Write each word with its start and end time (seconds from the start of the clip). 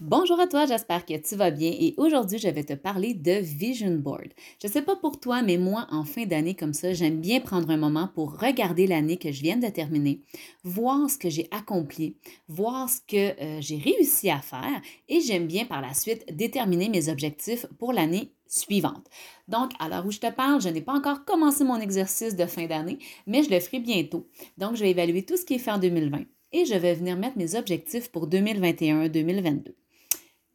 Bonjour 0.00 0.40
à 0.40 0.48
toi, 0.48 0.66
j'espère 0.66 1.06
que 1.06 1.16
tu 1.16 1.36
vas 1.36 1.52
bien 1.52 1.70
et 1.70 1.94
aujourd'hui 1.98 2.38
je 2.38 2.48
vais 2.48 2.64
te 2.64 2.72
parler 2.72 3.14
de 3.14 3.34
Vision 3.34 3.94
Board. 3.94 4.26
Je 4.60 4.66
ne 4.66 4.72
sais 4.72 4.82
pas 4.82 4.96
pour 4.96 5.20
toi, 5.20 5.42
mais 5.42 5.56
moi 5.56 5.86
en 5.92 6.02
fin 6.02 6.26
d'année 6.26 6.56
comme 6.56 6.74
ça, 6.74 6.92
j'aime 6.92 7.20
bien 7.20 7.38
prendre 7.38 7.70
un 7.70 7.76
moment 7.76 8.08
pour 8.12 8.40
regarder 8.40 8.88
l'année 8.88 9.18
que 9.18 9.30
je 9.30 9.40
viens 9.40 9.56
de 9.56 9.68
terminer, 9.68 10.20
voir 10.64 11.08
ce 11.08 11.16
que 11.16 11.30
j'ai 11.30 11.46
accompli, 11.52 12.16
voir 12.48 12.90
ce 12.90 12.98
que 13.06 13.40
euh, 13.40 13.60
j'ai 13.60 13.76
réussi 13.76 14.30
à 14.30 14.40
faire 14.40 14.82
et 15.08 15.20
j'aime 15.20 15.46
bien 15.46 15.64
par 15.64 15.80
la 15.80 15.94
suite 15.94 16.24
déterminer 16.34 16.88
mes 16.88 17.08
objectifs 17.08 17.64
pour 17.78 17.92
l'année 17.92 18.32
suivante. 18.48 19.06
Donc, 19.46 19.70
à 19.78 19.88
l'heure 19.88 20.04
où 20.04 20.10
je 20.10 20.18
te 20.18 20.30
parle, 20.30 20.60
je 20.60 20.70
n'ai 20.70 20.82
pas 20.82 20.94
encore 20.94 21.24
commencé 21.24 21.62
mon 21.62 21.80
exercice 21.80 22.34
de 22.34 22.46
fin 22.46 22.66
d'année, 22.66 22.98
mais 23.28 23.44
je 23.44 23.50
le 23.50 23.60
ferai 23.60 23.78
bientôt. 23.78 24.26
Donc, 24.58 24.74
je 24.74 24.82
vais 24.82 24.90
évaluer 24.90 25.24
tout 25.24 25.36
ce 25.36 25.44
qui 25.44 25.54
est 25.54 25.58
fait 25.58 25.70
en 25.70 25.78
2020 25.78 26.24
et 26.50 26.64
je 26.64 26.74
vais 26.74 26.94
venir 26.94 27.16
mettre 27.16 27.38
mes 27.38 27.54
objectifs 27.54 28.10
pour 28.10 28.28
2021-2022 28.28 29.74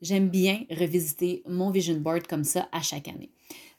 j'aime 0.02 0.30
bien 0.30 0.66
revisiter 0.70 1.44
mon 1.48 1.71
vision 1.71 1.95
board 1.99 2.27
comme 2.27 2.44
ça 2.44 2.70
à 2.71 2.81
chaque 2.81 3.08
année. 3.08 3.31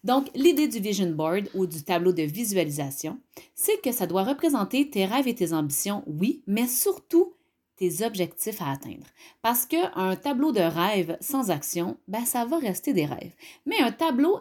Donc, 0.02 0.28
l'idée 0.34 0.68
du 0.68 0.78
vision 0.78 1.10
board 1.10 1.48
ou 1.54 1.66
du 1.66 1.82
tableau 1.82 2.12
de 2.12 2.22
visualisation, 2.22 3.18
c'est 3.54 3.80
que 3.82 3.92
ça 3.92 4.06
doit 4.06 4.24
représenter 4.24 4.88
tes 4.88 5.04
rêves 5.04 5.28
et 5.28 5.34
tes 5.34 5.52
ambitions, 5.52 6.02
oui, 6.06 6.42
mais 6.46 6.66
surtout 6.66 7.34
tes 7.76 8.04
objectifs 8.04 8.60
à 8.60 8.72
atteindre. 8.72 9.06
Parce 9.42 9.64
qu'un 9.66 10.14
tableau 10.16 10.52
de 10.52 10.60
rêves 10.60 11.16
sans 11.20 11.50
action, 11.50 11.96
ben, 12.08 12.24
ça 12.24 12.44
va 12.44 12.58
rester 12.58 12.92
des 12.92 13.06
rêves. 13.06 13.34
Mais 13.66 13.80
un 13.80 13.90
tableau 13.92 14.38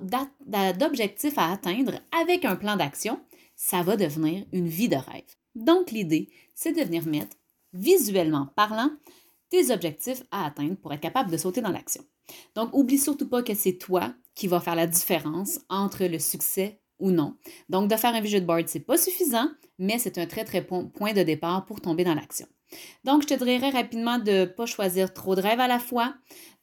d'objectifs 0.78 1.38
à 1.38 1.52
atteindre 1.52 1.94
avec 2.22 2.44
un 2.44 2.58
plan 2.58 2.76
d'action, 2.76 3.20
ça 3.56 3.82
va 3.82 3.96
devenir 3.96 4.46
une 4.52 4.68
vie 4.68 4.90
de 4.90 4.98
rêve. 4.98 5.36
Donc, 5.56 5.92
l'idée, 5.92 6.30
c'est 6.54 6.74
de 6.74 6.82
venir 6.82 7.06
mettre, 7.06 7.38
visuellement 7.74 8.48
parlant, 8.56 8.92
tes 9.50 9.72
objectifs 9.72 10.24
à 10.32 10.46
atteindre 10.46 10.76
pour 10.76 10.94
être 10.94 11.02
capable 11.02 11.32
de 11.32 11.38
sauter 11.38 11.62
dans 11.62 11.72
l'action. 11.72 12.04
Donc, 12.56 12.70
oublie 12.74 13.00
surtout 13.00 13.28
pas 13.28 13.44
que 13.44 13.54
c'est 13.54 13.78
toi 13.78 14.14
qui 14.36 14.48
va 14.48 14.60
faire 14.60 14.76
la 14.76 14.88
différence 14.88 15.60
entre 15.70 16.06
le 16.06 16.20
succès 16.20 16.82
ou 17.00 17.12
non. 17.12 17.36
Donc, 17.70 17.90
de 17.90 17.96
faire 17.96 18.14
un 18.14 18.22
vision 18.22 18.42
board, 18.42 18.68
c'est 18.68 18.80
pas 18.80 18.98
suffisant, 18.98 19.50
mais 19.78 19.98
c'est 19.98 20.18
un 20.18 20.28
très, 20.28 20.44
très 20.46 20.62
bon 20.62 20.88
point 20.90 21.14
de 21.14 21.24
départ 21.24 21.66
pour 21.66 21.82
tomber 21.82 22.04
dans 22.04 22.14
l'action. 22.14 22.48
Donc, 23.04 23.24
je 23.24 23.28
te 23.28 23.44
dirais 23.44 23.70
rapidement 23.70 24.20
de 24.20 24.32
ne 24.32 24.46
pas 24.46 24.66
choisir 24.66 25.14
trop 25.14 25.36
de 25.36 25.42
rêves 25.42 25.60
à 25.60 25.68
la 25.68 25.80
fois, 25.80 26.14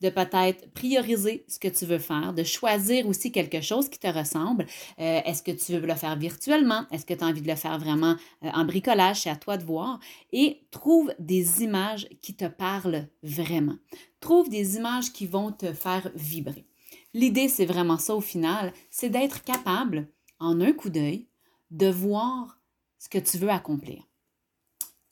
de 0.00 0.10
peut-être 0.10 0.72
prioriser 0.72 1.44
ce 1.48 1.58
que 1.58 1.68
tu 1.68 1.86
veux 1.86 1.98
faire, 1.98 2.32
de 2.34 2.42
choisir 2.42 3.06
aussi 3.06 3.32
quelque 3.32 3.60
chose 3.60 3.88
qui 3.88 3.98
te 3.98 4.06
ressemble. 4.06 4.66
Euh, 4.98 5.20
est-ce 5.24 5.42
que 5.42 5.52
tu 5.52 5.72
veux 5.72 5.86
le 5.86 5.94
faire 5.94 6.16
virtuellement? 6.16 6.84
Est-ce 6.90 7.06
que 7.06 7.14
tu 7.14 7.24
as 7.24 7.26
envie 7.26 7.42
de 7.42 7.48
le 7.48 7.56
faire 7.56 7.78
vraiment 7.78 8.16
euh, 8.44 8.50
en 8.54 8.64
bricolage? 8.64 9.22
C'est 9.22 9.30
à 9.30 9.36
toi 9.36 9.56
de 9.56 9.64
voir. 9.64 9.98
Et 10.32 10.66
trouve 10.70 11.12
des 11.18 11.62
images 11.62 12.08
qui 12.22 12.34
te 12.34 12.46
parlent 12.46 13.08
vraiment. 13.22 13.76
Trouve 14.20 14.48
des 14.48 14.76
images 14.76 15.12
qui 15.12 15.26
vont 15.26 15.52
te 15.52 15.72
faire 15.72 16.10
vibrer. 16.14 16.66
L'idée, 17.14 17.48
c'est 17.48 17.66
vraiment 17.66 17.98
ça 17.98 18.14
au 18.14 18.20
final, 18.20 18.72
c'est 18.90 19.08
d'être 19.08 19.42
capable, 19.42 20.08
en 20.38 20.60
un 20.60 20.72
coup 20.72 20.90
d'œil, 20.90 21.28
de 21.70 21.88
voir 21.88 22.60
ce 22.98 23.08
que 23.08 23.18
tu 23.18 23.38
veux 23.38 23.48
accomplir. 23.48 24.06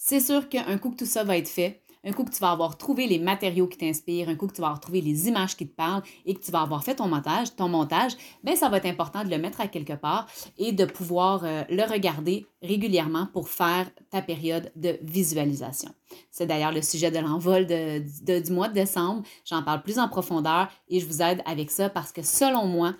C'est 0.06 0.20
sûr 0.20 0.50
qu'un 0.50 0.76
coup 0.76 0.90
que 0.90 0.96
tout 0.96 1.06
ça 1.06 1.24
va 1.24 1.38
être 1.38 1.48
fait, 1.48 1.80
un 2.04 2.12
coup 2.12 2.24
que 2.24 2.30
tu 2.30 2.38
vas 2.38 2.50
avoir 2.50 2.76
trouvé 2.76 3.06
les 3.06 3.18
matériaux 3.18 3.66
qui 3.66 3.78
t'inspirent, 3.78 4.28
un 4.28 4.34
coup 4.34 4.46
que 4.46 4.52
tu 4.52 4.60
vas 4.60 4.66
avoir 4.66 4.80
trouvé 4.80 5.00
les 5.00 5.28
images 5.28 5.56
qui 5.56 5.66
te 5.66 5.74
parlent 5.74 6.02
et 6.26 6.34
que 6.34 6.44
tu 6.44 6.50
vas 6.50 6.60
avoir 6.60 6.84
fait 6.84 6.96
ton 6.96 7.08
montage, 7.08 7.56
ton 7.56 7.70
montage, 7.70 8.12
bien, 8.42 8.54
ça 8.54 8.68
va 8.68 8.76
être 8.76 8.84
important 8.84 9.24
de 9.24 9.30
le 9.30 9.38
mettre 9.38 9.62
à 9.62 9.66
quelque 9.66 9.94
part 9.94 10.26
et 10.58 10.72
de 10.72 10.84
pouvoir 10.84 11.44
euh, 11.44 11.64
le 11.70 11.90
regarder 11.90 12.44
régulièrement 12.60 13.28
pour 13.32 13.48
faire 13.48 13.90
ta 14.10 14.20
période 14.20 14.70
de 14.76 14.98
visualisation. 15.00 15.90
C'est 16.30 16.46
d'ailleurs 16.46 16.72
le 16.72 16.82
sujet 16.82 17.10
de 17.10 17.20
l'envol 17.20 17.66
du 17.66 18.52
mois 18.52 18.68
de 18.68 18.74
décembre. 18.74 19.22
J'en 19.46 19.62
parle 19.62 19.82
plus 19.82 19.98
en 19.98 20.08
profondeur 20.10 20.68
et 20.90 21.00
je 21.00 21.06
vous 21.06 21.22
aide 21.22 21.40
avec 21.46 21.70
ça 21.70 21.88
parce 21.88 22.12
que 22.12 22.20
selon 22.20 22.66
moi, 22.66 22.92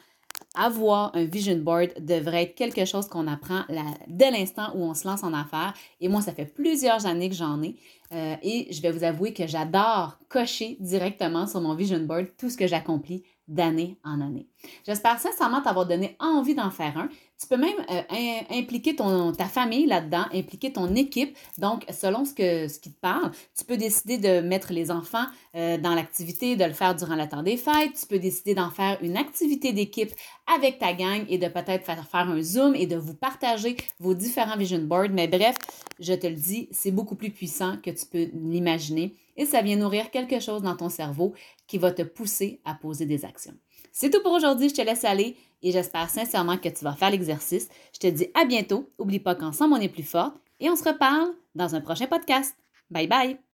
avoir 0.55 1.15
un 1.15 1.25
vision 1.25 1.57
board 1.57 1.91
devrait 2.01 2.45
être 2.45 2.55
quelque 2.55 2.85
chose 2.85 3.07
qu'on 3.07 3.27
apprend 3.27 3.63
dès 4.09 4.31
l'instant 4.31 4.73
où 4.75 4.85
on 4.85 4.95
se 4.95 5.07
lance 5.07 5.23
en 5.23 5.33
affaires. 5.35 5.75
Et 6.01 6.09
moi, 6.09 6.21
ça 6.21 6.33
fait 6.33 6.47
plusieurs 6.47 7.07
années 7.07 7.29
que 7.29 7.35
j'en 7.35 7.63
ai. 7.63 7.77
Euh, 8.13 8.37
et 8.43 8.73
je 8.73 8.81
vais 8.81 8.93
vous 8.93 9.03
avouer 9.03 9.33
que 9.33 9.47
j'adore 9.47 10.19
cocher 10.29 10.77
directement 10.79 11.47
sur 11.47 11.61
mon 11.61 11.75
vision 11.75 11.99
board 12.01 12.29
tout 12.39 12.51
ce 12.51 12.57
que 12.57 12.67
j'accomplis 12.67 13.25
d'année 13.49 13.99
en 14.05 14.21
année. 14.21 14.47
J'espère 14.87 15.19
sincèrement 15.19 15.61
t'avoir 15.61 15.87
donné 15.87 16.17
envie 16.19 16.55
d'en 16.55 16.71
faire 16.71 16.97
un. 16.97 17.09
Tu 17.39 17.47
peux 17.47 17.57
même 17.57 17.75
euh, 17.91 18.41
impliquer 18.51 18.97
ta 18.97 19.45
famille 19.45 19.87
là-dedans, 19.87 20.25
impliquer 20.33 20.73
ton 20.73 20.95
équipe. 20.95 21.37
Donc, 21.59 21.85
selon 21.91 22.25
ce 22.25 22.33
qui 22.33 22.93
te 22.93 23.01
parle, 23.01 23.33
tu 23.59 23.65
peux 23.65 23.77
décider 23.77 24.17
de 24.17 24.41
mettre 24.41 24.73
les 24.73 24.91
enfants 24.91 25.27
euh, 25.55 25.77
dans 25.77 25.95
l'activité, 25.95 26.57
de 26.57 26.65
le 26.65 26.73
faire 26.73 26.95
durant 26.95 27.17
le 27.17 27.29
temps 27.29 27.43
des 27.43 27.59
fêtes. 27.59 27.95
Tu 28.01 28.07
peux 28.07 28.19
décider 28.19 28.55
d'en 28.55 28.71
faire 28.71 28.99
une 29.03 29.17
activité 29.17 29.73
d'équipe 29.73 30.13
avec 30.47 30.79
ta 30.79 30.93
gang 30.93 31.25
et 31.29 31.39
de 31.39 31.49
peut-être 31.49 31.85
faire, 31.85 32.07
un 32.13 32.43
Zoom 32.43 32.75
et 32.75 32.87
de 32.87 32.97
vous 32.97 33.15
partager 33.15 33.77
vos 33.99 34.15
différents 34.15 34.57
vision 34.57 34.79
boards. 34.79 35.11
Mais 35.11 35.29
bref, 35.29 35.57
je 36.01 36.15
te 36.15 36.27
le 36.27 36.35
dis, 36.35 36.69
c'est 36.71 36.91
beaucoup 36.91 37.15
plus 37.15 37.31
puissant 37.31 37.77
que 37.83 37.91
tu 37.91 38.07
peux 38.07 38.29
l'imaginer 38.35 39.15
et 39.37 39.47
ça 39.47 39.63
vient 39.63 39.77
nourrir 39.77 40.11
quelque 40.11 40.41
chose 40.41 40.63
dans 40.63 40.77
ton 40.77 40.89
cerveau 40.89 41.35
qui 41.67 41.79
va 41.79 41.93
te 41.93 42.03
pousser 42.03 42.61
à 42.65 42.75
poser 42.75 43.07
des 43.07 43.25
actions. 43.25 43.55
C'est 43.93 44.11
tout 44.11 44.23
pour 44.23 44.33
aujourd'hui, 44.33 44.69
je 44.69 44.75
te 44.75 44.83
laisse 44.83 45.05
aller 45.05 45.37
et 45.63 45.73
j'espère 45.73 46.11
sincèrement 46.11 46.59
que 46.59 46.69
tu 46.69 46.85
vas 46.85 46.95
faire 46.95 47.11
l'exercice. 47.11 47.69
Je 47.95 48.01
te 48.01 48.07
dis 48.07 48.27
à 48.35 48.45
bientôt. 48.45 48.91
N'oublie 48.99 49.21
pas 49.21 49.35
qu'ensemble 49.35 49.75
on 49.75 49.81
est 49.81 49.89
plus 49.89 50.03
fort 50.03 50.33
et 50.61 50.69
on 50.69 50.77
se 50.77 50.85
reparle 50.85 51.31
dans 51.55 51.75
un 51.75 51.81
prochain 51.81 52.07
podcast. 52.07 52.55
Bye 52.91 53.07
bye! 53.07 53.54